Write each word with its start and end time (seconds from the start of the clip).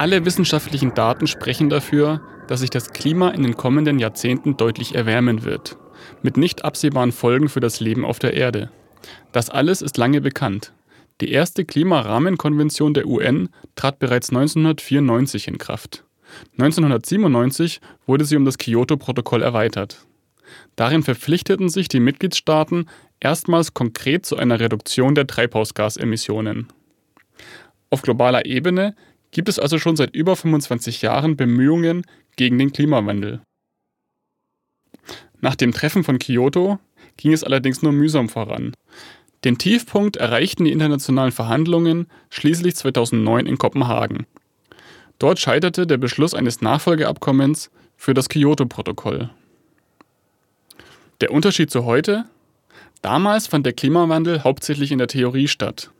Alle 0.00 0.24
wissenschaftlichen 0.24 0.94
Daten 0.94 1.26
sprechen 1.26 1.68
dafür, 1.68 2.22
dass 2.46 2.60
sich 2.60 2.70
das 2.70 2.92
Klima 2.92 3.28
in 3.32 3.42
den 3.42 3.54
kommenden 3.54 3.98
Jahrzehnten 3.98 4.56
deutlich 4.56 4.94
erwärmen 4.94 5.44
wird, 5.44 5.76
mit 6.22 6.38
nicht 6.38 6.64
absehbaren 6.64 7.12
Folgen 7.12 7.50
für 7.50 7.60
das 7.60 7.80
Leben 7.80 8.06
auf 8.06 8.18
der 8.18 8.32
Erde. 8.32 8.70
Das 9.32 9.50
alles 9.50 9.82
ist 9.82 9.98
lange 9.98 10.22
bekannt. 10.22 10.72
Die 11.20 11.30
erste 11.30 11.66
Klimarahmenkonvention 11.66 12.94
der 12.94 13.06
UN 13.06 13.50
trat 13.74 13.98
bereits 13.98 14.30
1994 14.30 15.48
in 15.48 15.58
Kraft. 15.58 16.02
1997 16.52 17.82
wurde 18.06 18.24
sie 18.24 18.36
um 18.36 18.46
das 18.46 18.56
Kyoto-Protokoll 18.56 19.42
erweitert. 19.42 20.06
Darin 20.76 21.02
verpflichteten 21.02 21.68
sich 21.68 21.88
die 21.88 22.00
Mitgliedstaaten 22.00 22.88
erstmals 23.20 23.74
konkret 23.74 24.24
zu 24.24 24.38
einer 24.38 24.60
Reduktion 24.60 25.14
der 25.14 25.26
Treibhausgasemissionen. 25.26 26.68
Auf 27.90 28.00
globaler 28.00 28.46
Ebene 28.46 28.94
gibt 29.30 29.48
es 29.48 29.58
also 29.58 29.78
schon 29.78 29.96
seit 29.96 30.14
über 30.14 30.36
25 30.36 31.02
Jahren 31.02 31.36
Bemühungen 31.36 32.06
gegen 32.36 32.58
den 32.58 32.72
Klimawandel. 32.72 33.40
Nach 35.40 35.54
dem 35.54 35.72
Treffen 35.72 36.04
von 36.04 36.18
Kyoto 36.18 36.78
ging 37.16 37.32
es 37.32 37.44
allerdings 37.44 37.82
nur 37.82 37.92
mühsam 37.92 38.28
voran. 38.28 38.74
Den 39.44 39.56
Tiefpunkt 39.56 40.16
erreichten 40.16 40.64
die 40.64 40.72
internationalen 40.72 41.32
Verhandlungen 41.32 42.08
schließlich 42.28 42.76
2009 42.76 43.46
in 43.46 43.56
Kopenhagen. 43.56 44.26
Dort 45.18 45.38
scheiterte 45.38 45.86
der 45.86 45.96
Beschluss 45.96 46.34
eines 46.34 46.60
Nachfolgeabkommens 46.60 47.70
für 47.96 48.14
das 48.14 48.28
Kyoto-Protokoll. 48.28 49.30
Der 51.20 51.32
Unterschied 51.32 51.70
zu 51.70 51.84
heute? 51.84 52.24
Damals 53.02 53.46
fand 53.46 53.64
der 53.64 53.72
Klimawandel 53.72 54.44
hauptsächlich 54.44 54.92
in 54.92 54.98
der 54.98 55.08
Theorie 55.08 55.48
statt. 55.48 55.90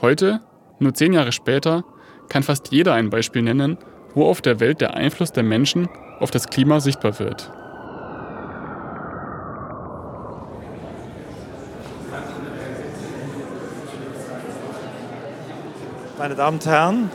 Heute, 0.00 0.40
nur 0.78 0.94
zehn 0.94 1.12
Jahre 1.12 1.32
später, 1.32 1.84
kann 2.30 2.42
fast 2.42 2.70
jeder 2.70 2.94
ein 2.94 3.10
Beispiel 3.10 3.42
nennen, 3.42 3.76
wo 4.14 4.24
auf 4.24 4.40
der 4.40 4.60
Welt 4.60 4.80
der 4.80 4.94
Einfluss 4.94 5.32
der 5.32 5.42
Menschen 5.42 5.90
auf 6.20 6.30
das 6.30 6.48
Klima 6.48 6.80
sichtbar 6.80 7.18
wird. 7.18 7.50
Meine 16.18 16.34
Damen 16.34 16.58
und 16.58 16.66
Herren, 16.66 17.10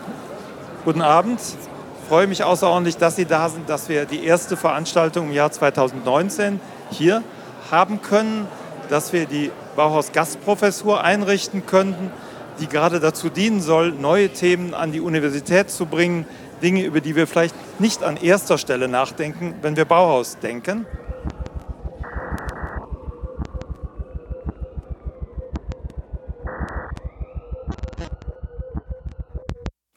guten 0.83 1.01
Abend. 1.01 1.39
Ich 1.39 2.09
freue 2.09 2.27
mich 2.27 2.43
außerordentlich, 2.43 2.97
dass 2.97 3.15
Sie 3.15 3.25
da 3.25 3.49
sind, 3.49 3.69
dass 3.69 3.87
wir 3.87 4.05
die 4.05 4.23
erste 4.25 4.57
Veranstaltung 4.57 5.27
im 5.27 5.33
Jahr 5.33 5.51
2019 5.51 6.59
hier 6.91 7.23
haben 7.71 8.01
können, 8.01 8.47
dass 8.89 9.13
wir 9.13 9.25
die 9.25 9.51
Bauhaus 9.75 10.11
Gastprofessur 10.11 11.03
einrichten 11.03 11.65
könnten 11.65 12.11
die 12.59 12.67
gerade 12.67 12.99
dazu 12.99 13.29
dienen 13.29 13.61
soll, 13.61 13.91
neue 13.91 14.29
Themen 14.29 14.73
an 14.73 14.91
die 14.91 15.01
Universität 15.01 15.69
zu 15.69 15.85
bringen, 15.85 16.25
Dinge, 16.61 16.83
über 16.83 17.01
die 17.01 17.15
wir 17.15 17.27
vielleicht 17.27 17.55
nicht 17.79 18.03
an 18.03 18.17
erster 18.17 18.57
Stelle 18.57 18.87
nachdenken, 18.87 19.55
wenn 19.61 19.75
wir 19.75 19.85
Bauhaus 19.85 20.39
denken. 20.39 20.85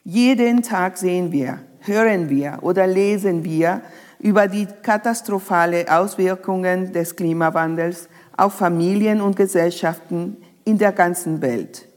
Jeden 0.03 0.63
Tag 0.63 0.97
sehen 0.97 1.31
wir, 1.31 1.59
hören 1.81 2.29
wir 2.29 2.59
oder 2.61 2.87
lesen 2.87 3.43
wir 3.43 3.81
über 4.19 4.47
die 4.47 4.67
katastrophale 4.81 5.85
Auswirkungen 5.87 6.91
des 6.91 7.15
Klimawandels 7.15 8.09
auf 8.35 8.53
Familien 8.53 9.21
und 9.21 9.35
Gesellschaften 9.35 10.37
in 10.65 10.77
der 10.77 10.91
ganzen 10.91 11.41
Welt. 11.41 11.88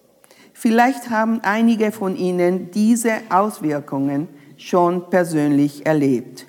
Vielleicht 0.63 1.11
haben 1.11 1.41
einige 1.43 1.91
von 1.91 2.15
Ihnen 2.15 2.71
diese 2.71 3.15
Auswirkungen 3.31 4.29
schon 4.57 5.11
persönlich 5.11 5.87
erlebt. 5.87 6.47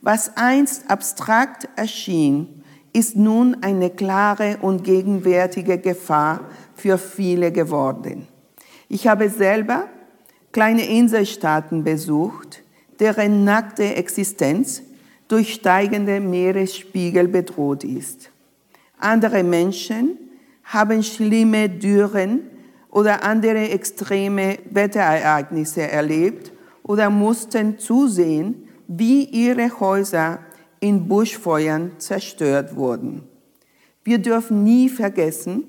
Was 0.00 0.36
einst 0.36 0.90
abstrakt 0.90 1.68
erschien, 1.76 2.64
ist 2.92 3.14
nun 3.14 3.58
eine 3.62 3.90
klare 3.90 4.56
und 4.60 4.82
gegenwärtige 4.82 5.78
Gefahr 5.78 6.40
für 6.74 6.98
viele 6.98 7.52
geworden. 7.52 8.26
Ich 8.88 9.06
habe 9.06 9.30
selber 9.30 9.84
kleine 10.50 10.88
Inselstaaten 10.88 11.84
besucht, 11.84 12.64
deren 12.98 13.44
nackte 13.44 13.94
Existenz 13.94 14.82
durch 15.28 15.54
steigende 15.54 16.18
Meeresspiegel 16.18 17.28
bedroht 17.28 17.84
ist. 17.84 18.32
Andere 18.98 19.44
Menschen 19.44 20.18
haben 20.64 21.04
schlimme 21.04 21.68
Dürren 21.68 22.57
oder 22.98 23.22
andere 23.22 23.70
extreme 23.70 24.58
Wetterereignisse 24.70 25.82
erlebt 25.82 26.50
oder 26.82 27.10
mussten 27.10 27.78
zusehen, 27.78 28.68
wie 28.88 29.22
ihre 29.22 29.78
Häuser 29.78 30.40
in 30.80 31.06
Buschfeuern 31.06 31.92
zerstört 31.98 32.74
wurden. 32.74 33.22
Wir 34.02 34.18
dürfen 34.18 34.64
nie 34.64 34.88
vergessen, 34.88 35.62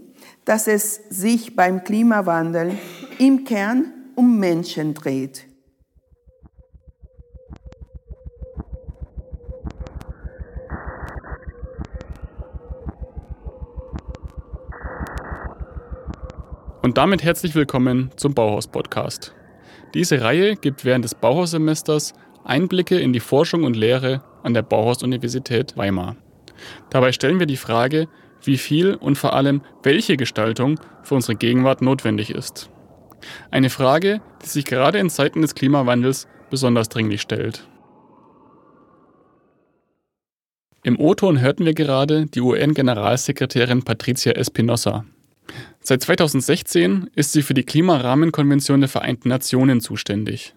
dass 0.43 0.67
es 0.67 1.01
sich 1.11 1.55
beim 1.55 1.83
Klimawandel 1.83 2.71
im 3.19 3.43
Kern 3.43 3.93
um 4.15 4.39
Menschen 4.39 4.95
dreht. 4.95 5.45
Und 16.89 16.97
damit 16.97 17.21
herzlich 17.21 17.53
willkommen 17.53 18.09
zum 18.15 18.33
Bauhaus-Podcast. 18.33 19.35
Diese 19.93 20.21
Reihe 20.21 20.55
gibt 20.55 20.85
während 20.85 21.05
des 21.05 21.13
Bauhaussemesters 21.13 22.15
Einblicke 22.43 22.99
in 22.99 23.13
die 23.13 23.19
Forschung 23.19 23.63
und 23.63 23.75
Lehre 23.75 24.23
an 24.41 24.55
der 24.55 24.63
Bauhaus-Universität 24.63 25.77
Weimar. 25.77 26.15
Dabei 26.89 27.11
stellen 27.11 27.37
wir 27.37 27.45
die 27.45 27.57
Frage, 27.57 28.07
wie 28.43 28.57
viel 28.57 28.95
und 28.95 29.19
vor 29.19 29.33
allem 29.33 29.61
welche 29.83 30.17
Gestaltung 30.17 30.79
für 31.03 31.13
unsere 31.13 31.35
Gegenwart 31.35 31.83
notwendig 31.83 32.31
ist. 32.31 32.71
Eine 33.51 33.69
Frage, 33.69 34.19
die 34.43 34.49
sich 34.49 34.65
gerade 34.65 34.97
in 34.97 35.11
Zeiten 35.11 35.43
des 35.43 35.53
Klimawandels 35.53 36.27
besonders 36.49 36.89
dringlich 36.89 37.21
stellt. 37.21 37.67
Im 40.81 40.99
O-Ton 40.99 41.39
hörten 41.39 41.65
wir 41.65 41.75
gerade 41.75 42.25
die 42.25 42.41
UN-Generalsekretärin 42.41 43.83
Patricia 43.83 44.31
Espinosa, 44.31 45.05
Seit 45.81 46.01
2016 46.03 47.09
ist 47.15 47.31
sie 47.31 47.41
für 47.41 47.53
die 47.53 47.63
Klimarahmenkonvention 47.63 48.81
der 48.81 48.89
Vereinten 48.89 49.29
Nationen 49.29 49.81
zuständig. 49.81 50.53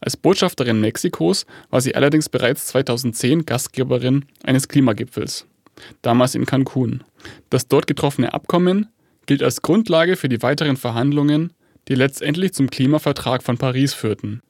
Als 0.00 0.16
Botschafterin 0.16 0.80
Mexikos 0.80 1.46
war 1.70 1.80
sie 1.80 1.94
allerdings 1.94 2.28
bereits 2.28 2.66
2010 2.66 3.44
Gastgeberin 3.44 4.24
eines 4.44 4.68
Klimagipfels, 4.68 5.46
damals 6.02 6.34
in 6.34 6.46
Cancun. 6.46 7.02
Das 7.50 7.68
dort 7.68 7.86
getroffene 7.86 8.32
Abkommen 8.32 8.88
gilt 9.26 9.42
als 9.42 9.62
Grundlage 9.62 10.16
für 10.16 10.28
die 10.28 10.42
weiteren 10.42 10.76
Verhandlungen, 10.76 11.52
die 11.88 11.94
letztendlich 11.94 12.52
zum 12.54 12.70
Klimavertrag 12.70 13.42
von 13.42 13.58
Paris 13.58 13.94
führten. 13.94 14.42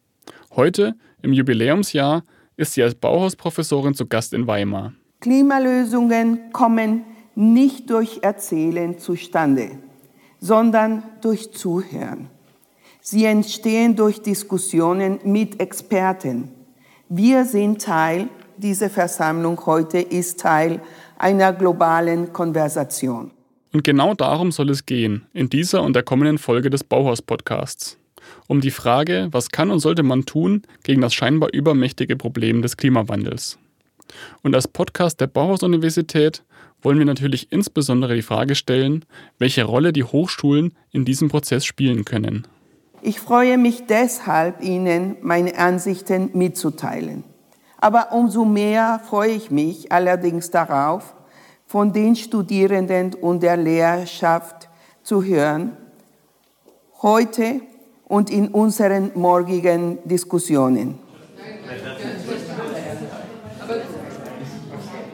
Heute, 0.55 0.95
im 1.23 1.33
Jubiläumsjahr, 1.33 2.25
ist 2.57 2.75
sie 2.75 2.83
als 2.83 2.95
Bauhausprofessorin 2.95 3.95
zu 3.95 4.07
Gast 4.07 4.35
in 4.35 4.47
Weimar. 4.47 4.93
Klimalösungen 5.21 6.53
kommen 6.53 7.05
nicht 7.35 7.89
durch 7.91 8.19
Erzählen 8.23 8.99
zustande, 8.99 9.79
sondern 10.43 11.05
durch 11.21 11.53
Zuhören. 11.53 12.29
Sie 13.01 13.25
entstehen 13.25 13.97
durch 13.97 14.21
Diskussionen 14.21 15.21
mit 15.25 15.61
Experten. 15.61 16.51
Wir 17.09 17.45
sind 17.45 17.81
Teil, 17.81 18.29
diese 18.57 18.91
Versammlung 18.91 19.65
heute 19.67 19.99
ist 19.99 20.41
Teil 20.41 20.81
einer 21.17 21.53
globalen 21.53 22.33
Konversation. 22.33 23.31
Und 23.73 23.85
genau 23.85 24.15
darum 24.15 24.53
soll 24.53 24.71
es 24.71 24.85
gehen 24.85 25.27
in 25.33 25.49
dieser 25.49 25.83
und 25.83 25.95
der 25.95 26.03
kommenden 26.03 26.39
Folge 26.39 26.71
des 26.71 26.85
Bauhaus-Podcasts. 26.85 27.97
Um 28.49 28.61
die 28.61 28.71
Frage, 28.71 29.29
was 29.31 29.51
kann 29.51 29.71
und 29.71 29.79
sollte 29.79 30.03
man 30.03 30.27
tun 30.27 30.63
gegen 30.83 31.01
das 31.01 31.15
scheinbar 31.15 31.51
übermächtige 31.53 32.17
Problem 32.17 32.63
des 32.63 32.77
Klimawandels. 32.77 33.59
Und 34.43 34.55
als 34.55 34.69
Podcast 34.69 35.21
der 35.21 35.27
Bauhaus-Universität 35.27 36.43
wollen 36.83 36.99
wir 36.99 37.07
natürlich 37.07 37.53
insbesondere 37.53 38.15
die 38.15 38.23
Frage 38.23 38.55
stellen, 38.55 39.05
welche 39.39 39.65
Rolle 39.65 39.93
die 39.93 40.05
Hochschulen 40.05 40.75
in 40.91 41.05
diesem 41.05 41.29
Prozess 41.29 41.65
spielen 41.65 42.05
können. 42.05 42.47
Ich 43.03 43.21
freue 43.21 43.59
mich 43.59 43.87
deshalb, 43.87 44.63
Ihnen 44.63 45.17
meine 45.23 45.59
Ansichten 45.59 46.31
mitzuteilen. 46.35 47.25
Aber 47.79 48.13
umso 48.13 48.45
mehr 48.45 49.01
freue 49.05 49.33
ich 49.33 49.51
mich 49.51 49.91
allerdings 49.91 50.51
darauf, 50.51 51.15
von 51.67 51.93
den 51.93 52.15
Studierenden 52.15 53.15
und 53.15 53.43
der 53.43 53.57
Lehrerschaft 53.57 54.69
zu 55.03 55.25
hören, 55.25 55.77
heute 57.01 57.61
und 58.05 58.31
in 58.31 58.49
unseren 58.49 59.11
morgigen 59.15 59.99
Diskussionen. 60.05 60.99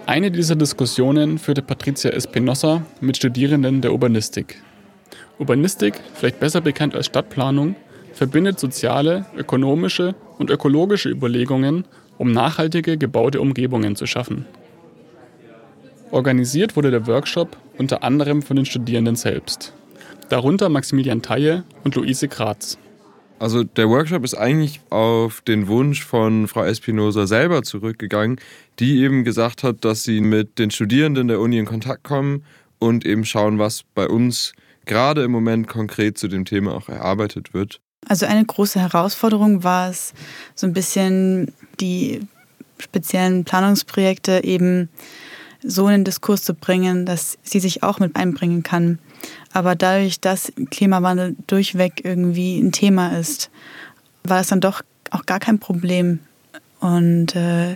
Eine 0.08 0.30
dieser 0.30 0.56
Diskussionen 0.56 1.36
führte 1.36 1.60
Patricia 1.60 2.10
Espinosa 2.10 2.82
mit 3.02 3.18
Studierenden 3.18 3.82
der 3.82 3.92
Urbanistik. 3.92 4.56
Urbanistik, 5.38 6.00
vielleicht 6.14 6.40
besser 6.40 6.62
bekannt 6.62 6.94
als 6.94 7.04
Stadtplanung, 7.04 7.76
verbindet 8.14 8.58
soziale, 8.58 9.26
ökonomische 9.36 10.14
und 10.38 10.48
ökologische 10.48 11.10
Überlegungen, 11.10 11.84
um 12.16 12.32
nachhaltige 12.32 12.96
gebaute 12.96 13.38
Umgebungen 13.38 13.96
zu 13.96 14.06
schaffen. 14.06 14.46
Organisiert 16.10 16.74
wurde 16.74 16.90
der 16.90 17.06
Workshop 17.06 17.58
unter 17.76 18.02
anderem 18.02 18.40
von 18.40 18.56
den 18.56 18.64
Studierenden 18.64 19.14
selbst, 19.14 19.74
darunter 20.30 20.70
Maximilian 20.70 21.20
Theie 21.20 21.64
und 21.84 21.96
Luise 21.96 22.28
Graz. 22.28 22.78
Also 23.38 23.62
der 23.62 23.88
Workshop 23.88 24.24
ist 24.24 24.34
eigentlich 24.34 24.80
auf 24.90 25.40
den 25.42 25.68
Wunsch 25.68 26.04
von 26.04 26.48
Frau 26.48 26.64
Espinosa 26.64 27.26
selber 27.26 27.62
zurückgegangen, 27.62 28.40
die 28.80 29.00
eben 29.02 29.24
gesagt 29.24 29.62
hat, 29.62 29.84
dass 29.84 30.02
sie 30.02 30.20
mit 30.20 30.58
den 30.58 30.70
Studierenden 30.70 31.28
der 31.28 31.38
Uni 31.38 31.58
in 31.58 31.66
Kontakt 31.66 32.02
kommen 32.02 32.44
und 32.78 33.06
eben 33.06 33.24
schauen, 33.24 33.58
was 33.58 33.84
bei 33.94 34.08
uns 34.08 34.52
gerade 34.86 35.22
im 35.22 35.30
Moment 35.30 35.68
konkret 35.68 36.18
zu 36.18 36.26
dem 36.26 36.44
Thema 36.44 36.74
auch 36.74 36.88
erarbeitet 36.88 37.54
wird. 37.54 37.80
Also 38.08 38.26
eine 38.26 38.44
große 38.44 38.80
Herausforderung 38.80 39.62
war 39.62 39.90
es, 39.90 40.14
so 40.54 40.66
ein 40.66 40.72
bisschen 40.72 41.52
die 41.80 42.20
speziellen 42.78 43.44
Planungsprojekte 43.44 44.42
eben 44.44 44.88
so 45.62 45.86
in 45.86 45.92
den 45.92 46.04
Diskurs 46.04 46.42
zu 46.42 46.54
bringen, 46.54 47.06
dass 47.06 47.38
sie 47.42 47.60
sich 47.60 47.82
auch 47.82 47.98
mit 47.98 48.16
einbringen 48.16 48.62
kann. 48.62 48.98
Aber 49.52 49.74
dadurch, 49.74 50.20
dass 50.20 50.52
Klimawandel 50.70 51.36
durchweg 51.46 52.04
irgendwie 52.04 52.58
ein 52.58 52.72
Thema 52.72 53.18
ist, 53.18 53.50
war 54.24 54.40
es 54.40 54.48
dann 54.48 54.60
doch 54.60 54.82
auch 55.10 55.26
gar 55.26 55.40
kein 55.40 55.58
Problem. 55.58 56.20
Und 56.80 57.34
äh, 57.34 57.74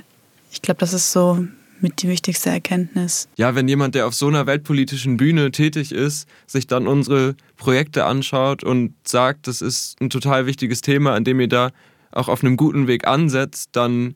ich 0.51 0.63
glaube, 0.63 0.81
das 0.81 0.93
ist 0.93 1.13
so 1.13 1.47
mit 1.81 2.03
die 2.03 2.09
wichtigste 2.09 2.51
Erkenntnis. 2.51 3.29
Ja, 3.37 3.55
wenn 3.55 3.67
jemand, 3.67 3.95
der 3.95 4.07
auf 4.07 4.15
so 4.15 4.29
einer 4.29 4.47
weltpolitischen 4.47 5.17
Bühne 5.17 5.51
tätig 5.51 5.93
ist, 5.93 6.29
sich 6.47 6.67
dann 6.67 6.87
unsere 6.87 7.35
Projekte 7.57 8.05
anschaut 8.05 8.63
und 8.63 8.95
sagt, 9.05 9.49
das 9.49 9.61
ist 9.61 10.01
ein 10.01 10.09
total 10.09 10.47
wichtiges 10.47 10.81
Thema, 10.81 11.15
an 11.15 11.25
dem 11.25 11.41
ihr 11.41 11.49
da 11.49 11.71
auch 12.13 12.29
auf 12.29 12.45
einem 12.45 12.57
guten 12.57 12.87
Weg 12.87 13.07
ansetzt, 13.07 13.71
dann 13.73 14.15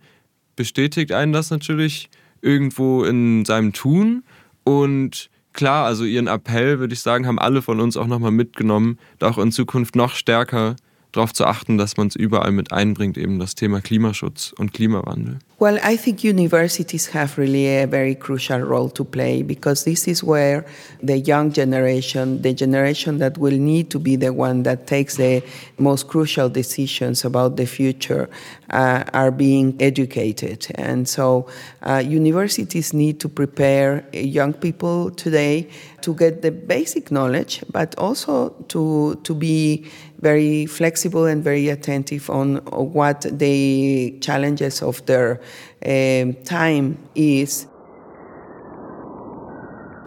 bestätigt 0.55 1.13
einen 1.13 1.33
das 1.33 1.51
natürlich 1.51 2.09
irgendwo 2.41 3.05
in 3.05 3.45
seinem 3.45 3.73
Tun. 3.73 4.23
Und 4.63 5.29
klar, 5.57 5.85
also 5.87 6.05
ihren 6.05 6.29
Appell, 6.29 6.79
würde 6.79 6.95
ich 6.95 7.01
sagen, 7.01 7.27
haben 7.27 7.39
alle 7.39 7.63
von 7.63 7.81
uns 7.81 7.97
auch 7.97 8.07
nochmal 8.07 8.31
mitgenommen, 8.31 8.99
da 9.19 9.29
auch 9.29 9.39
in 9.39 9.51
Zukunft 9.51 9.97
noch 9.97 10.15
stärker 10.15 10.77
darauf 11.17 11.33
zu 11.33 11.45
achten, 11.47 11.79
dass 11.79 11.97
man 11.97 12.09
es 12.09 12.17
überall 12.17 12.53
mit 12.53 12.73
einbringt, 12.73 13.17
eben 13.17 13.39
das 13.39 13.55
Thema 13.55 13.81
Klimaschutz 13.81 14.53
und 14.59 14.73
Klimawandel. 14.73 15.39
Well, 15.59 15.81
I 15.83 15.97
think 15.97 16.23
universities 16.23 17.15
have 17.15 17.39
really 17.39 17.67
a 17.67 17.87
very 17.87 18.15
crucial 18.15 18.61
role 18.61 18.91
to 18.91 19.05
play 19.05 19.43
because 19.43 19.85
this 19.85 20.07
is 20.07 20.23
where 20.23 20.67
the 21.03 21.17
young 21.17 21.51
generation, 21.51 22.43
the 22.43 22.55
generation 22.55 23.19
that 23.21 23.39
will 23.39 23.59
need 23.59 23.89
to 23.91 23.99
be 23.99 24.17
the 24.17 24.35
one 24.35 24.65
that 24.65 24.87
takes 24.87 25.17
the 25.17 25.43
most 25.79 26.09
crucial 26.09 26.51
decisions 26.51 27.25
about 27.25 27.57
the 27.57 27.65
future, 27.65 28.29
uh, 28.69 29.05
are 29.15 29.31
being 29.31 29.75
educated. 29.81 30.67
And 30.75 31.09
so 31.09 31.47
uh, 31.83 32.03
universities 32.07 32.93
need 32.93 33.19
to 33.21 33.29
prepare 33.31 34.05
young 34.13 34.53
people 34.53 35.11
today 35.11 35.69
to 36.03 36.15
get 36.15 36.43
the 36.43 36.51
basic 36.51 37.11
knowledge, 37.11 37.65
but 37.73 37.95
also 37.97 38.51
to, 38.69 39.19
to 39.25 39.35
be 39.35 39.87
very 40.21 40.67
flexible 40.67 41.27
and 41.27 41.43
very 41.43 41.69
attentive 41.69 42.31
on 42.31 42.57
what 42.67 43.27
the 43.31 44.17
challenges 44.21 44.83
of 44.83 45.05
their 45.07 45.41
um, 45.85 46.35
time 46.45 46.99
is. 47.15 47.67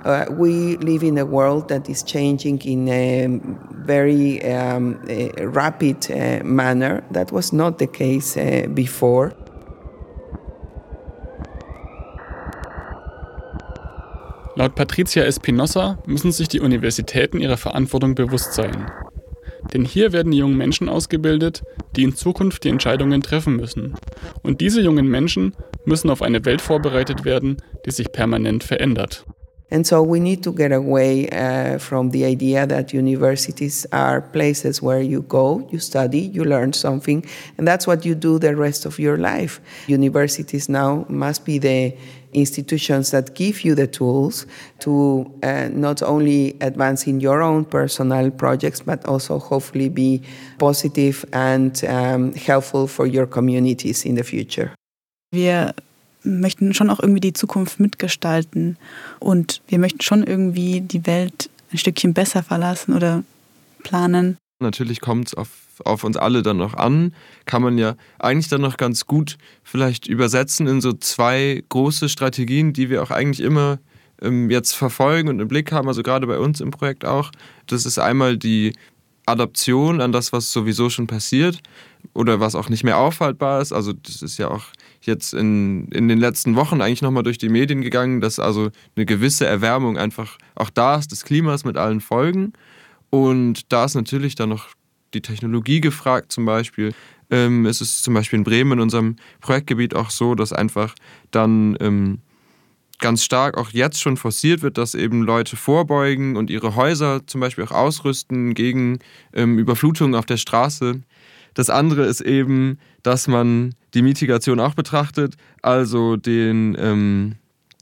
Uh, 0.05 0.25
we 0.31 0.77
live 0.77 1.03
in 1.03 1.17
a 1.17 1.25
world 1.25 1.67
that 1.67 1.89
is 1.89 2.03
changing 2.03 2.59
in 2.61 2.87
a 2.87 3.27
very 3.85 4.41
um, 4.45 4.97
a 5.09 5.29
rapid 5.45 6.09
uh, 6.09 6.41
manner. 6.43 7.03
That 7.11 7.31
was 7.31 7.51
not 7.51 7.79
the 7.79 7.87
case 7.87 8.37
uh, 8.37 8.67
before. 8.73 9.33
Laut 14.55 14.75
Patricia 14.75 15.25
Espinosa 15.25 15.97
müssen 16.05 16.31
sich 16.31 16.49
die 16.49 16.59
Universitäten 16.59 17.39
ihrer 17.39 17.57
Verantwortung 17.57 18.15
bewusst 18.15 18.53
sein. 18.53 18.91
Denn 19.73 19.85
hier 19.85 20.13
werden 20.13 20.31
die 20.31 20.39
jungen 20.39 20.57
Menschen 20.57 20.89
ausgebildet, 20.89 21.63
die 21.95 22.03
in 22.03 22.15
Zukunft 22.15 22.63
die 22.63 22.69
Entscheidungen 22.69 23.21
treffen 23.21 23.55
müssen. 23.55 23.95
Und 24.41 24.61
diese 24.61 24.81
jungen 24.81 25.07
Menschen 25.07 25.53
müssen 25.85 26.09
auf 26.09 26.21
eine 26.21 26.45
Welt 26.45 26.61
vorbereitet 26.61 27.25
werden, 27.25 27.57
die 27.85 27.91
sich 27.91 28.11
permanent 28.11 28.63
verändert. 28.63 29.25
And 29.71 29.85
so 29.85 30.01
we 30.01 30.19
need 30.19 30.43
to 30.43 30.51
get 30.51 30.71
away 30.71 31.29
uh, 31.29 31.77
from 31.77 32.09
the 32.09 32.25
idea 32.25 32.65
that 32.65 32.91
universities 32.91 33.85
are 33.91 34.19
places 34.19 34.81
where 34.81 34.99
you 34.99 35.21
go, 35.21 35.67
you 35.71 35.77
study, 35.77 36.21
you 36.21 36.43
learn 36.43 36.73
something, 36.73 37.23
and 37.57 37.67
that's 37.67 37.85
what 37.85 38.03
you 38.03 38.15
do 38.15 38.39
the 38.39 38.55
rest 38.55 38.87
of 38.87 38.97
your 38.97 39.17
life. 39.17 39.61
Universities 39.87 40.69
now 40.69 41.05
must 41.07 41.45
be 41.45 41.59
the 41.59 41.95
institutions 42.33 43.11
that 43.11 43.33
give 43.35 43.63
you 43.63 43.75
the 43.75 43.87
tools 43.87 44.45
to 44.79 45.31
uh, 45.43 45.69
not 45.71 46.01
only 46.01 46.55
advance 46.61 47.07
in 47.07 47.19
your 47.19 47.41
own 47.41 47.65
personal 47.65 48.31
projects, 48.31 48.81
but 48.81 49.05
also 49.05 49.39
hopefully 49.39 49.89
be 49.89 50.21
positive 50.57 51.25
and 51.31 51.83
um, 51.85 52.33
helpful 52.33 52.87
for 52.87 53.07
your 53.07 53.25
communities 53.25 54.05
in 54.05 54.15
the 54.15 54.23
future. 54.23 54.71
Wir 55.31 55.73
möchten 56.23 56.73
schon 56.73 56.89
auch 56.89 56.99
irgendwie 56.99 57.21
die 57.21 57.33
Zukunft 57.33 57.79
mitgestalten 57.79 58.77
und 59.19 59.61
wir 59.67 59.79
möchten 59.79 60.01
schon 60.01 60.23
irgendwie 60.23 60.81
die 60.81 61.05
Welt 61.05 61.49
ein 61.71 61.77
Stückchen 61.77 62.13
besser 62.13 62.43
verlassen 62.43 62.95
oder 62.95 63.23
planen. 63.83 64.37
Natürlich 64.61 64.99
kommt 64.99 65.29
es 65.29 65.33
auf, 65.35 65.49
auf 65.85 66.03
uns 66.03 66.17
alle 66.17 66.43
dann 66.43 66.57
noch 66.57 66.73
an, 66.73 67.13
kann 67.45 67.61
man 67.61 67.77
ja 67.77 67.95
eigentlich 68.19 68.49
dann 68.49 68.59
noch 68.59 68.75
ganz 68.75 69.05
gut 69.05 69.37
vielleicht 69.63 70.05
übersetzen 70.05 70.67
in 70.67 70.81
so 70.81 70.91
zwei 70.91 71.63
große 71.69 72.09
Strategien, 72.09 72.73
die 72.73 72.89
wir 72.89 73.01
auch 73.01 73.09
eigentlich 73.09 73.39
immer 73.39 73.79
ähm, 74.21 74.49
jetzt 74.49 74.73
verfolgen 74.73 75.29
und 75.29 75.39
im 75.39 75.47
Blick 75.47 75.71
haben, 75.71 75.87
also 75.87 76.03
gerade 76.03 76.27
bei 76.27 76.37
uns 76.39 76.59
im 76.59 76.71
Projekt 76.71 77.05
auch. 77.05 77.31
Das 77.67 77.85
ist 77.85 77.99
einmal 77.99 78.37
die 78.37 78.73
Adaption 79.25 80.01
an 80.01 80.11
das, 80.11 80.33
was 80.33 80.51
sowieso 80.51 80.89
schon 80.89 81.07
passiert 81.07 81.61
oder 82.13 82.41
was 82.41 82.55
auch 82.55 82.67
nicht 82.67 82.83
mehr 82.83 82.97
aufhaltbar 82.97 83.61
ist. 83.61 83.71
Also 83.71 83.93
das 83.93 84.21
ist 84.21 84.37
ja 84.39 84.49
auch 84.49 84.65
jetzt 85.01 85.33
in, 85.33 85.87
in 85.89 86.09
den 86.09 86.19
letzten 86.19 86.57
Wochen 86.57 86.81
eigentlich 86.81 87.01
nochmal 87.01 87.23
durch 87.23 87.37
die 87.37 87.47
Medien 87.47 87.81
gegangen, 87.81 88.19
dass 88.19 88.39
also 88.39 88.71
eine 88.97 89.05
gewisse 89.05 89.45
Erwärmung 89.45 89.97
einfach 89.97 90.37
auch 90.55 90.69
da 90.69 90.97
ist, 90.97 91.13
des 91.13 91.23
Klimas 91.23 91.63
mit 91.63 91.77
allen 91.77 92.01
Folgen. 92.01 92.51
Und 93.09 93.71
da 93.71 93.85
ist 93.85 93.95
natürlich 93.95 94.35
dann 94.35 94.49
noch 94.49 94.69
die 95.13 95.21
Technologie 95.21 95.81
gefragt 95.81 96.31
zum 96.31 96.45
Beispiel. 96.45 96.93
Ähm, 97.29 97.65
es 97.65 97.81
ist 97.81 98.03
zum 98.03 98.13
Beispiel 98.13 98.37
in 98.37 98.43
Bremen 98.43 98.73
in 98.73 98.79
unserem 98.79 99.15
Projektgebiet 99.41 99.95
auch 99.95 100.09
so, 100.09 100.35
dass 100.35 100.53
einfach 100.53 100.95
dann 101.31 101.77
ähm, 101.79 102.19
ganz 102.99 103.23
stark 103.23 103.57
auch 103.57 103.69
jetzt 103.71 104.01
schon 104.01 104.17
forciert 104.17 104.61
wird, 104.61 104.77
dass 104.77 104.93
eben 104.93 105.23
Leute 105.23 105.55
vorbeugen 105.55 106.35
und 106.35 106.49
ihre 106.49 106.75
Häuser 106.75 107.25
zum 107.25 107.41
Beispiel 107.41 107.63
auch 107.63 107.71
ausrüsten 107.71 108.53
gegen 108.53 108.99
ähm, 109.33 109.57
Überflutungen 109.57 110.15
auf 110.15 110.25
der 110.25 110.37
Straße. 110.37 111.01
Das 111.53 111.69
andere 111.69 112.05
ist 112.05 112.21
eben, 112.21 112.77
dass 113.03 113.27
man 113.27 113.73
die 113.93 114.01
Mitigation 114.01 114.59
auch 114.59 114.75
betrachtet, 114.75 115.35
also 115.61 116.15
den, 116.15 116.75
ähm, 116.79 117.35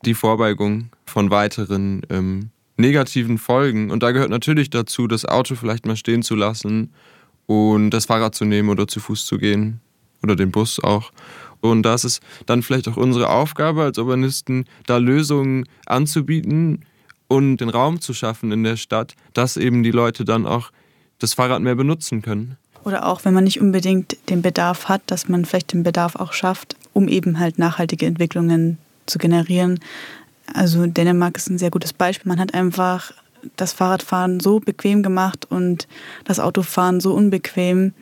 die 0.05 0.13
Vorbeugung 0.13 0.89
von 1.05 1.31
weiteren 1.31 2.01
ähm, 2.09 2.51
negativen 2.77 3.37
Folgen. 3.37 3.91
Und 3.91 4.03
da 4.03 4.11
gehört 4.11 4.29
natürlich 4.29 4.69
dazu, 4.69 5.07
das 5.07 5.25
Auto 5.25 5.55
vielleicht 5.55 5.85
mal 5.85 5.97
stehen 5.97 6.23
zu 6.23 6.35
lassen 6.35 6.91
und 7.45 7.89
das 7.91 8.05
Fahrrad 8.05 8.35
zu 8.35 8.45
nehmen 8.45 8.69
oder 8.69 8.87
zu 8.87 8.99
Fuß 8.99 9.25
zu 9.25 9.37
gehen 9.37 9.81
oder 10.23 10.35
den 10.35 10.51
Bus 10.51 10.79
auch. 10.81 11.11
Und 11.59 11.83
das 11.83 12.05
ist 12.05 12.21
dann 12.45 12.61
vielleicht 12.61 12.87
auch 12.87 12.97
unsere 12.97 13.29
Aufgabe 13.29 13.83
als 13.83 13.97
Urbanisten, 13.97 14.65
da 14.85 14.97
Lösungen 14.97 15.65
anzubieten 15.85 16.85
und 17.27 17.57
den 17.57 17.69
Raum 17.69 17.99
zu 17.99 18.13
schaffen 18.13 18.51
in 18.51 18.63
der 18.63 18.77
Stadt, 18.77 19.15
dass 19.33 19.57
eben 19.57 19.83
die 19.83 19.91
Leute 19.91 20.23
dann 20.23 20.45
auch 20.45 20.71
das 21.19 21.33
Fahrrad 21.33 21.61
mehr 21.61 21.75
benutzen 21.75 22.21
können. 22.21 22.57
Oder 22.83 23.05
auch, 23.05 23.25
wenn 23.25 23.33
man 23.33 23.43
nicht 23.43 23.59
unbedingt 23.59 24.17
den 24.29 24.41
Bedarf 24.41 24.87
hat, 24.87 25.01
dass 25.07 25.27
man 25.27 25.45
vielleicht 25.45 25.73
den 25.73 25.83
Bedarf 25.83 26.15
auch 26.15 26.31
schafft, 26.31 26.77
um 26.93 27.07
eben 27.07 27.39
halt 27.39 27.57
nachhaltige 27.57 28.05
Entwicklungen 28.05 28.77
zu 29.07 29.17
generieren. 29.17 29.79
Also 30.53 30.85
Dänemark 30.85 31.37
ist 31.37 31.49
ein 31.49 31.57
sehr 31.57 31.71
gutes 31.71 31.93
Beispiel. 31.93 32.29
Man 32.29 32.39
hat 32.39 32.53
einfach 32.53 33.11
das 33.55 33.73
Fahrradfahren 33.73 34.39
so 34.39 34.59
bequem 34.59 35.03
gemacht 35.03 35.45
und 35.49 35.87
das 36.25 36.39
Autofahren 36.39 36.99
so 36.99 37.13
unbequem, 37.13 37.93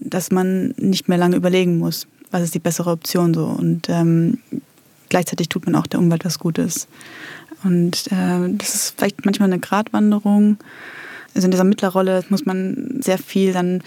dass 0.00 0.30
man 0.30 0.74
nicht 0.76 1.08
mehr 1.08 1.18
lange 1.18 1.36
überlegen 1.36 1.78
muss, 1.78 2.06
was 2.30 2.42
ist 2.42 2.54
die 2.54 2.58
bessere 2.58 2.90
Option 2.90 3.34
so. 3.34 3.44
Und 3.44 3.88
ähm, 3.88 4.38
gleichzeitig 5.08 5.48
tut 5.48 5.66
man 5.66 5.74
auch 5.74 5.86
der 5.86 6.00
Umwelt 6.00 6.24
was 6.24 6.38
Gutes. 6.38 6.88
Und 7.64 8.06
äh, 8.10 8.48
das 8.56 8.74
ist 8.74 8.94
vielleicht 8.96 9.24
manchmal 9.24 9.48
eine 9.48 9.60
Gratwanderung 9.60 10.56
also 11.34 11.46
in 11.46 11.50
dieser 11.50 11.64
Mittlerrolle 11.64 12.24
muss 12.28 12.44
man 12.44 13.00
sehr 13.00 13.18
viel 13.18 13.52
dann 13.52 13.82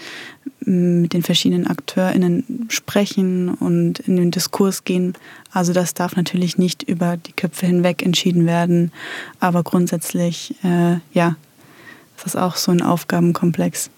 mm, 0.64 1.02
mit 1.02 1.12
den 1.12 1.22
verschiedenen 1.22 1.66
AkteurInnen 1.66 2.66
sprechen 2.68 3.50
und 3.50 4.00
in 4.00 4.16
den 4.16 4.30
Diskurs 4.30 4.84
gehen. 4.84 5.14
Also 5.52 5.72
das 5.72 5.94
darf 5.94 6.16
natürlich 6.16 6.58
nicht 6.58 6.82
über 6.82 7.16
die 7.16 7.32
Köpfe 7.32 7.66
hinweg 7.66 8.02
entschieden 8.04 8.46
werden, 8.46 8.92
aber 9.40 9.62
grundsätzlich, 9.62 10.54
äh, 10.64 10.96
ja, 11.12 11.36
ist 12.16 12.24
das 12.24 12.36
auch 12.36 12.56
so 12.56 12.72
ein 12.72 12.82
Aufgabenkomplex. 12.82 13.90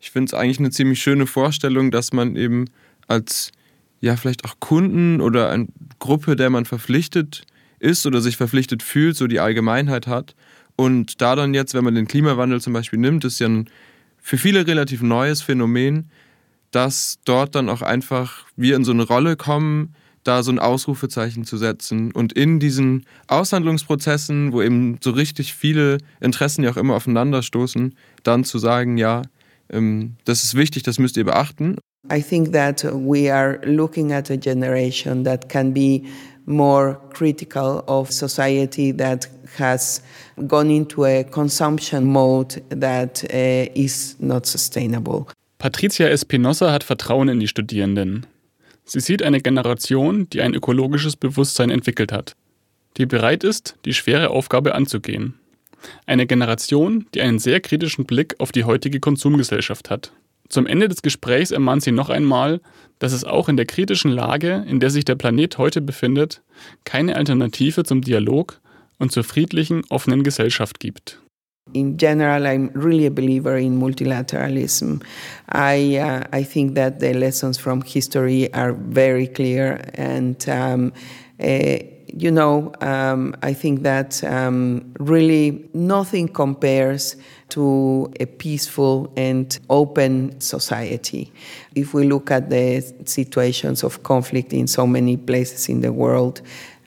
ich 0.00 0.10
finde 0.10 0.30
es 0.30 0.34
eigentlich 0.34 0.58
eine 0.58 0.70
ziemlich 0.70 1.00
schöne 1.00 1.26
Vorstellung, 1.26 1.90
dass 1.90 2.12
man 2.12 2.36
eben 2.36 2.66
als 3.06 3.52
ja 4.00 4.16
vielleicht 4.16 4.44
auch 4.44 4.56
Kunden 4.60 5.20
oder 5.20 5.50
eine 5.50 5.68
Gruppe, 5.98 6.36
der 6.36 6.50
man 6.50 6.64
verpflichtet 6.64 7.44
ist 7.78 8.06
oder 8.06 8.20
sich 8.20 8.36
verpflichtet 8.36 8.82
fühlt, 8.82 9.16
so 9.16 9.26
die 9.26 9.40
Allgemeinheit 9.40 10.06
hat. 10.06 10.34
Und 10.82 11.20
da 11.20 11.36
dann 11.36 11.54
jetzt, 11.54 11.74
wenn 11.74 11.84
man 11.84 11.94
den 11.94 12.08
Klimawandel 12.08 12.60
zum 12.60 12.72
Beispiel 12.72 12.98
nimmt, 12.98 13.24
ist 13.24 13.38
ja 13.38 13.48
ein 13.48 13.70
für 14.20 14.36
viele 14.36 14.66
relativ 14.66 15.00
neues 15.00 15.40
Phänomen, 15.40 16.10
dass 16.72 17.20
dort 17.24 17.54
dann 17.54 17.68
auch 17.68 17.82
einfach 17.82 18.46
wir 18.56 18.74
in 18.74 18.82
so 18.82 18.90
eine 18.90 19.04
Rolle 19.04 19.36
kommen, 19.36 19.94
da 20.24 20.42
so 20.42 20.50
ein 20.50 20.58
Ausrufezeichen 20.58 21.44
zu 21.44 21.56
setzen 21.56 22.10
und 22.10 22.32
in 22.32 22.58
diesen 22.58 23.06
Aushandlungsprozessen, 23.28 24.52
wo 24.52 24.60
eben 24.60 24.98
so 25.00 25.12
richtig 25.12 25.54
viele 25.54 25.98
Interessen 26.18 26.64
ja 26.64 26.72
auch 26.72 26.76
immer 26.76 26.96
aufeinanderstoßen, 26.96 27.94
dann 28.24 28.42
zu 28.42 28.58
sagen, 28.58 28.98
ja, 28.98 29.22
ähm, 29.70 30.16
das 30.24 30.42
ist 30.42 30.56
wichtig, 30.56 30.82
das 30.82 30.98
müsst 30.98 31.16
ihr 31.16 31.24
beachten. 31.24 31.76
I 32.10 32.20
think 32.20 32.52
that 32.52 32.82
we 32.84 33.30
are 33.30 33.60
looking 33.64 34.12
at 34.12 34.28
a 34.30 34.36
generation 34.36 35.24
that 35.24 35.48
can 35.48 35.72
be 35.72 36.04
more 36.46 37.00
critical 37.10 37.84
of 37.86 38.10
society 38.10 38.92
that 38.92 39.28
has 39.56 40.02
gone 40.46 40.70
into 40.70 41.04
a 41.04 41.22
consumption 41.24 42.04
mode 42.04 42.62
that 42.70 43.22
uh, 43.24 43.70
is 43.74 44.16
not 44.18 44.46
sustainable. 44.46 45.28
Patricia 45.58 46.10
Espinosa 46.10 46.72
hat 46.72 46.82
Vertrauen 46.82 47.28
in 47.28 47.38
die 47.38 47.46
Studierenden. 47.46 48.26
Sie 48.84 48.98
sieht 48.98 49.22
eine 49.22 49.40
Generation, 49.40 50.28
die 50.30 50.42
ein 50.42 50.54
ökologisches 50.54 51.14
Bewusstsein 51.14 51.70
entwickelt 51.70 52.10
hat, 52.10 52.34
die 52.96 53.06
bereit 53.06 53.44
ist, 53.44 53.76
die 53.84 53.94
schwere 53.94 54.30
Aufgabe 54.30 54.74
anzugehen. 54.74 55.34
Eine 56.06 56.26
Generation, 56.26 57.06
die 57.14 57.20
einen 57.20 57.38
sehr 57.38 57.60
kritischen 57.60 58.06
Blick 58.06 58.34
auf 58.38 58.50
die 58.50 58.64
heutige 58.64 58.98
Konsumgesellschaft 58.98 59.88
hat. 59.88 60.12
Zum 60.52 60.66
Ende 60.66 60.86
des 60.86 61.00
Gesprächs 61.00 61.50
ermahnt 61.50 61.82
sie 61.82 61.92
noch 61.92 62.10
einmal, 62.10 62.60
dass 62.98 63.14
es 63.14 63.24
auch 63.24 63.48
in 63.48 63.56
der 63.56 63.64
kritischen 63.64 64.10
Lage, 64.10 64.66
in 64.68 64.80
der 64.80 64.90
sich 64.90 65.06
der 65.06 65.14
Planet 65.14 65.56
heute 65.56 65.80
befindet, 65.80 66.42
keine 66.84 67.16
Alternative 67.16 67.84
zum 67.84 68.02
Dialog 68.02 68.60
und 68.98 69.12
zur 69.12 69.24
friedlichen, 69.24 69.82
offenen 69.88 70.22
Gesellschaft 70.22 70.78
gibt. 70.78 71.22
In 71.72 71.96
general, 71.96 72.44
I'm 72.44 72.70
really 72.74 73.06
a 73.06 73.10
believer 73.10 73.56
in 73.56 73.78
multilateralism. 73.78 75.00
I, 75.54 75.98
uh, 75.98 76.24
I 76.38 76.44
think 76.44 76.74
that 76.74 77.00
the 77.00 77.14
lessons 77.14 77.56
from 77.56 77.80
history 77.80 78.52
are 78.52 78.74
very 78.74 79.28
clear 79.28 79.80
and 79.96 80.36
um, 80.48 80.92
uh, 81.40 81.78
you 82.16 82.30
know, 82.30 82.72
um, 82.80 83.34
I 83.42 83.52
think 83.52 83.82
that 83.82 84.22
um, 84.24 84.92
really 84.98 85.68
nothing 85.72 86.28
compares 86.28 87.16
to 87.50 88.12
a 88.20 88.26
peaceful 88.26 89.12
and 89.16 89.58
open 89.68 90.40
society. 90.40 91.32
If 91.74 91.94
we 91.94 92.04
look 92.04 92.30
at 92.30 92.50
the 92.50 92.80
situations 93.04 93.82
of 93.82 94.02
conflict 94.02 94.52
in 94.52 94.66
so 94.66 94.86
many 94.86 95.16
places 95.16 95.68
in 95.68 95.80
the 95.80 95.92
world, 95.92 96.42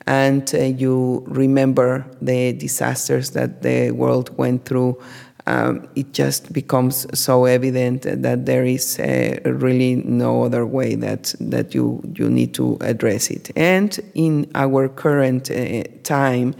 and 0.06 0.52
uh, 0.54 0.58
you 0.58 1.24
remember 1.26 2.06
the 2.22 2.52
disasters 2.52 3.30
that 3.30 3.62
the 3.62 3.90
world 3.90 4.36
went 4.38 4.64
through 4.64 5.00
um, 5.46 5.88
it 5.94 6.12
just 6.12 6.52
becomes 6.52 7.06
so 7.18 7.44
evident 7.44 8.02
that 8.02 8.46
there 8.46 8.64
is 8.64 8.98
uh, 8.98 9.38
really 9.44 9.96
no 9.96 10.44
other 10.44 10.66
way 10.66 10.94
that, 10.96 11.34
that 11.40 11.74
you, 11.74 12.02
you 12.14 12.28
need 12.28 12.52
to 12.54 12.76
address 12.80 13.30
it. 13.30 13.50
And 13.56 13.98
in 14.14 14.50
our 14.54 14.88
current 14.88 15.50
uh, 15.50 15.84
time, 16.02 16.54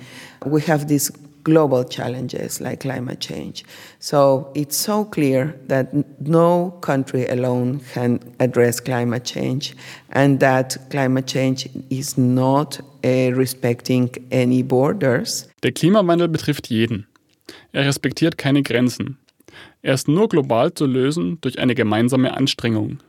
we 0.44 0.60
have 0.62 0.88
these 0.88 1.10
global 1.42 1.84
challenges 1.84 2.60
like 2.60 2.80
climate 2.80 3.20
change. 3.20 3.64
So 4.00 4.50
it's 4.54 4.76
so 4.76 5.04
clear 5.04 5.54
that 5.68 5.94
no 6.20 6.72
country 6.80 7.28
alone 7.28 7.80
can 7.94 8.18
address 8.40 8.80
climate 8.80 9.24
change, 9.24 9.76
and 10.10 10.40
that 10.40 10.76
climate 10.90 11.28
change 11.28 11.68
is 11.88 12.18
not 12.18 12.80
uh, 13.04 13.30
respecting 13.32 14.10
any 14.32 14.62
borders. 14.64 15.46
Der 15.62 15.70
Klimawandel 15.70 16.28
betrifft 16.28 16.68
jeden. 16.68 17.06
Er 17.76 17.84
respektiert 17.84 18.38
keine 18.38 18.62
Grenzen. 18.62 19.18
Er 19.82 19.92
ist 19.92 20.08
nur 20.08 20.30
global 20.30 20.72
zu 20.72 20.86
lösen 20.86 21.36
durch 21.42 21.58
eine 21.58 21.74
gemeinsame 21.74 22.34
Anstrengung. 22.34 23.00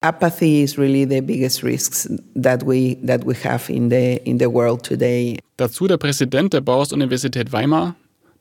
Apathy 0.00 0.62
is 0.62 0.78
really 0.78 1.06
the 1.06 1.20
biggest 1.20 1.62
risks 1.62 2.08
that 2.34 2.66
we 2.66 2.96
that 3.06 3.26
we 3.26 3.34
have 3.44 3.70
in 3.70 3.90
the 3.90 4.18
in 4.24 4.38
the 4.38 4.46
world 4.46 4.82
today. 4.82 5.36
Dazu 5.58 5.86
der 5.86 5.98
Präsident 5.98 6.54
der 6.54 6.62
Bauhaus-Universität 6.62 7.52
Weimar, 7.52 7.96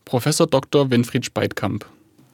Professor 0.06 0.48
Dr. 0.48 0.90
Winfried 0.90 1.26
Speitkamp. 1.26 1.86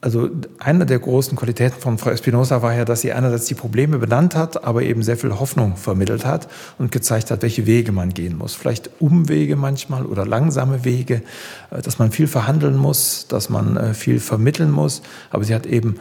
Also 0.01 0.29
eine 0.59 0.85
der 0.85 0.99
großen 0.99 1.37
Qualitäten 1.37 1.81
von 1.81 1.97
Frau 1.97 2.11
Espinosa 2.11 2.61
war 2.61 2.73
ja, 2.73 2.85
dass 2.85 3.01
sie 3.01 3.11
einerseits 3.11 3.45
die 3.45 3.53
Probleme 3.53 3.97
benannt 3.97 4.33
hat, 4.33 4.63
aber 4.63 4.83
eben 4.83 5.03
sehr 5.03 5.17
viel 5.17 5.37
Hoffnung 5.37 5.75
vermittelt 5.75 6.25
hat 6.25 6.47
und 6.77 6.93
gezeigt 6.93 7.31
hat, 7.31 7.41
welche 7.41 7.65
Wege 7.65 7.91
man 7.91 8.13
gehen 8.13 8.37
muss. 8.37 8.55
Vielleicht 8.55 8.89
Umwege 8.99 9.57
manchmal 9.57 10.05
oder 10.05 10.25
langsame 10.25 10.85
Wege, 10.85 11.21
äh, 11.71 11.81
dass 11.81 11.99
man 11.99 12.11
viel 12.11 12.27
verhandeln 12.27 12.77
muss, 12.77 13.27
dass 13.27 13.49
man 13.49 13.75
äh, 13.75 13.93
viel 13.93 14.21
vermitteln 14.21 14.71
muss. 14.71 15.01
Aber 15.31 15.43
sie 15.43 15.53
hat 15.53 15.65
eben 15.65 15.95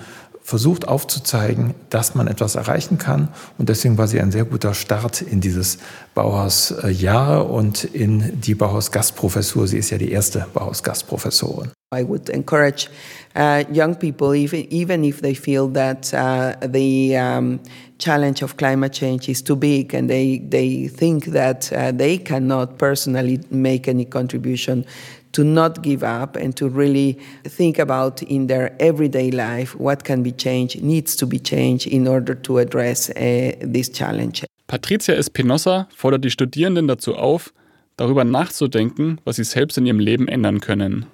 versucht 0.48 0.88
aufzuzeigen, 0.88 1.74
dass 1.90 2.14
man 2.14 2.26
etwas 2.26 2.54
erreichen 2.54 2.96
kann. 2.96 3.28
Und 3.58 3.68
deswegen 3.68 3.98
war 3.98 4.08
sie 4.08 4.18
ein 4.18 4.32
sehr 4.32 4.46
guter 4.46 4.72
Start 4.72 5.20
in 5.20 5.42
dieses 5.42 5.76
Bauhaus-Jahr 6.14 7.50
und 7.50 7.84
in 7.84 8.40
die 8.40 8.54
Bauhaus-Gastprofessur. 8.54 9.68
Sie 9.68 9.76
ist 9.76 9.90
ja 9.90 9.98
die 9.98 10.10
erste 10.10 10.46
Bauhaus-Gastprofessorin. 10.54 11.70
I 11.94 12.02
would 12.02 12.30
encourage 12.30 12.88
uh, 13.36 13.62
young 13.70 13.94
people, 13.94 14.34
even, 14.34 14.66
even 14.70 15.04
if 15.04 15.20
they 15.20 15.34
feel 15.34 15.70
that 15.74 16.14
uh, 16.14 16.54
the 16.66 17.14
um, 17.18 17.60
challenge 17.98 18.42
of 18.42 18.56
climate 18.56 18.92
change 18.92 19.28
is 19.28 19.42
too 19.42 19.56
big 19.56 19.94
and 19.94 20.08
they, 20.08 20.38
they 20.38 20.88
think 20.88 21.26
that 21.26 21.72
uh, 21.72 21.92
they 21.92 22.16
cannot 22.18 22.78
personally 22.78 23.40
make 23.50 23.88
any 23.88 24.04
contribution 24.04 24.84
to 25.32 25.44
not 25.44 25.82
give 25.82 26.02
up 26.02 26.36
and 26.36 26.56
to 26.56 26.68
really 26.68 27.18
think 27.44 27.78
about 27.78 28.22
in 28.22 28.46
their 28.46 28.74
everyday 28.80 29.30
life 29.30 29.78
what 29.78 30.04
can 30.04 30.22
be 30.22 30.32
changed, 30.32 30.82
needs 30.82 31.16
to 31.16 31.26
be 31.26 31.38
changed 31.38 31.86
in 31.86 32.08
order 32.08 32.34
to 32.34 32.58
address 32.58 33.10
uh, 33.10 33.52
this 33.60 33.90
challenge. 33.90 34.44
Patricia 34.66 35.14
Espinosa 35.14 35.88
fordert 35.94 36.24
die 36.24 36.30
Studierenden 36.30 36.88
dazu 36.88 37.14
auf, 37.14 37.52
darüber 37.96 38.24
nachzudenken, 38.24 39.20
was 39.24 39.36
sie 39.36 39.44
selbst 39.44 39.78
in 39.78 39.86
ihrem 39.86 39.98
Leben 39.98 40.28
ändern 40.28 40.60
können. 40.60 41.06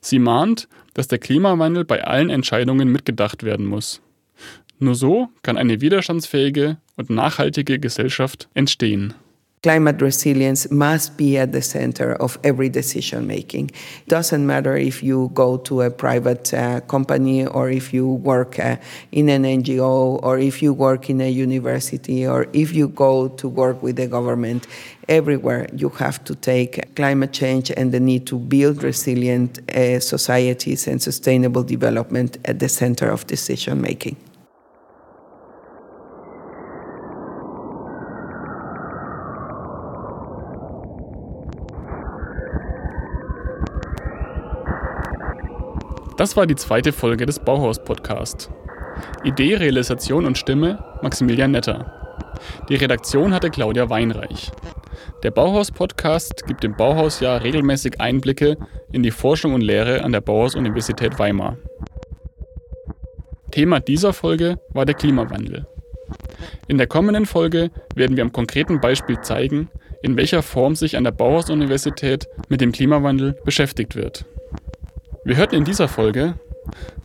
Sie 0.00 0.18
mahnt, 0.18 0.68
dass 0.94 1.08
der 1.08 1.18
Klimawandel 1.18 1.84
bei 1.84 2.04
allen 2.04 2.30
Entscheidungen 2.30 2.90
mitgedacht 2.90 3.42
werden 3.42 3.66
muss. 3.66 4.00
Nur 4.78 4.94
so 4.94 5.28
kann 5.42 5.56
eine 5.56 5.80
widerstandsfähige 5.80 6.78
und 6.96 7.10
nachhaltige 7.10 7.78
Gesellschaft 7.78 8.48
entstehen. 8.54 9.14
Climate 9.62 10.00
resilience 10.00 10.70
must 10.70 11.16
be 11.16 11.36
at 11.38 11.50
the 11.50 11.60
center 11.60 12.12
of 12.20 12.38
every 12.44 12.68
decision 12.68 13.26
making. 13.26 13.70
It 13.70 14.08
doesn't 14.08 14.46
matter 14.46 14.76
if 14.76 15.02
you 15.02 15.30
go 15.34 15.56
to 15.56 15.80
a 15.80 15.90
private 15.90 16.54
uh, 16.54 16.82
company 16.82 17.46
or 17.46 17.68
if 17.70 17.92
you 17.92 18.06
work 18.06 18.60
uh, 18.60 18.76
in 19.10 19.28
an 19.28 19.42
NGO 19.42 20.22
or 20.22 20.38
if 20.38 20.62
you 20.62 20.72
work 20.72 21.10
in 21.10 21.20
a 21.20 21.28
university 21.28 22.24
or 22.24 22.46
if 22.52 22.74
you 22.74 22.86
go 22.86 23.28
to 23.28 23.48
work 23.48 23.82
with 23.82 23.96
the 23.96 24.06
government. 24.06 24.68
Everywhere 25.08 25.66
you 25.74 25.88
have 25.88 26.22
to 26.24 26.34
take 26.36 26.94
climate 26.94 27.32
change 27.32 27.72
and 27.76 27.90
the 27.90 27.98
need 27.98 28.26
to 28.28 28.38
build 28.38 28.84
resilient 28.84 29.68
uh, 29.70 29.98
societies 29.98 30.86
and 30.86 31.02
sustainable 31.02 31.64
development 31.64 32.38
at 32.44 32.60
the 32.60 32.68
center 32.68 33.10
of 33.10 33.26
decision 33.26 33.80
making. 33.80 34.16
Das 46.16 46.34
war 46.34 46.46
die 46.46 46.56
zweite 46.56 46.94
Folge 46.94 47.26
des 47.26 47.38
Bauhaus-Podcast. 47.40 48.50
Idee, 49.22 49.56
Realisation 49.56 50.24
und 50.24 50.38
Stimme 50.38 50.82
Maximilian 51.02 51.50
Netter. 51.50 51.92
Die 52.70 52.76
Redaktion 52.76 53.34
hatte 53.34 53.50
Claudia 53.50 53.90
Weinreich. 53.90 54.50
Der 55.22 55.30
Bauhaus-Podcast 55.30 56.46
gibt 56.46 56.64
im 56.64 56.74
Bauhausjahr 56.74 57.42
regelmäßig 57.42 58.00
Einblicke 58.00 58.56
in 58.92 59.02
die 59.02 59.10
Forschung 59.10 59.52
und 59.52 59.60
Lehre 59.60 60.04
an 60.04 60.12
der 60.12 60.22
Bauhaus-Universität 60.22 61.18
Weimar. 61.18 61.58
Thema 63.50 63.80
dieser 63.80 64.14
Folge 64.14 64.58
war 64.70 64.86
der 64.86 64.94
Klimawandel. 64.94 65.66
In 66.66 66.78
der 66.78 66.86
kommenden 66.86 67.26
Folge 67.26 67.70
werden 67.94 68.16
wir 68.16 68.24
am 68.24 68.32
konkreten 68.32 68.80
Beispiel 68.80 69.20
zeigen, 69.20 69.68
in 70.00 70.16
welcher 70.16 70.42
Form 70.42 70.76
sich 70.76 70.96
an 70.96 71.04
der 71.04 71.10
Bauhaus-Universität 71.10 72.26
mit 72.48 72.62
dem 72.62 72.72
Klimawandel 72.72 73.36
beschäftigt 73.44 73.96
wird. 73.96 74.24
Wir 75.26 75.36
hörten 75.38 75.56
in 75.56 75.64
dieser 75.64 75.88
Folge 75.88 76.38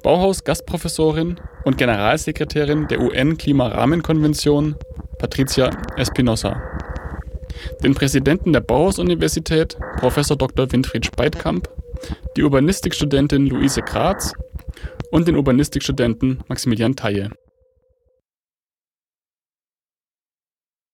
Bauhaus-Gastprofessorin 0.04 1.40
und 1.64 1.80
Generalsekretärin 1.80 2.88
der 2.88 3.02
UN-Klimarahmenkonvention 3.02 4.76
Patricia 5.18 5.72
Espinosa, 5.98 6.62
den 7.84 7.96
Präsidenten 7.96 8.54
der 8.54 8.60
Bauhaus-Universität 8.60 9.76
Prof. 9.98 10.22
Dr. 10.38 10.72
Winfried 10.72 11.08
Speitkamp, 11.08 11.68
die 12.38 12.44
Urbanistikstudentin 12.44 13.48
Luise 13.48 13.82
Graz 13.82 14.34
und 15.10 15.28
den 15.28 15.36
Urbanistikstudenten 15.36 16.44
Maximilian 16.48 16.96
Taille. 16.96 17.32